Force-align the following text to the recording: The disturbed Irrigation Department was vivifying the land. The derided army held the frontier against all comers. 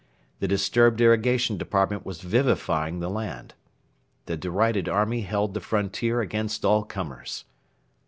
The 0.39 0.47
disturbed 0.47 0.99
Irrigation 0.99 1.59
Department 1.59 2.07
was 2.07 2.21
vivifying 2.21 3.01
the 3.01 3.07
land. 3.11 3.53
The 4.25 4.35
derided 4.35 4.89
army 4.89 5.21
held 5.21 5.53
the 5.53 5.61
frontier 5.61 6.21
against 6.21 6.65
all 6.65 6.83
comers. 6.83 7.45